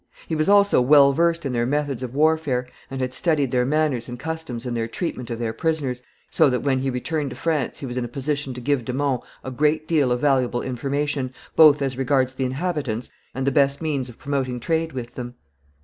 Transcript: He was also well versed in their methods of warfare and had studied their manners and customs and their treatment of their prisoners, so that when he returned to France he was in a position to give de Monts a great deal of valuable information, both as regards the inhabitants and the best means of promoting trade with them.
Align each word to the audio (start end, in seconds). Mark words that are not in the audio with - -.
He 0.27 0.33
was 0.35 0.49
also 0.49 0.81
well 0.81 1.13
versed 1.13 1.45
in 1.45 1.51
their 1.53 1.67
methods 1.67 2.01
of 2.01 2.15
warfare 2.15 2.67
and 2.89 2.99
had 3.01 3.13
studied 3.13 3.51
their 3.51 3.67
manners 3.67 4.09
and 4.09 4.17
customs 4.19 4.65
and 4.65 4.75
their 4.75 4.87
treatment 4.87 5.29
of 5.29 5.37
their 5.37 5.53
prisoners, 5.53 6.01
so 6.31 6.49
that 6.49 6.63
when 6.63 6.79
he 6.79 6.89
returned 6.89 7.29
to 7.29 7.35
France 7.35 7.77
he 7.77 7.85
was 7.85 7.97
in 7.97 8.03
a 8.03 8.07
position 8.07 8.55
to 8.55 8.61
give 8.61 8.83
de 8.83 8.93
Monts 8.93 9.27
a 9.43 9.51
great 9.51 9.87
deal 9.87 10.11
of 10.11 10.19
valuable 10.19 10.63
information, 10.63 11.35
both 11.55 11.83
as 11.83 11.99
regards 11.99 12.33
the 12.33 12.45
inhabitants 12.45 13.11
and 13.35 13.45
the 13.45 13.51
best 13.51 13.79
means 13.79 14.09
of 14.09 14.17
promoting 14.17 14.59
trade 14.59 14.91
with 14.91 15.13
them. 15.13 15.35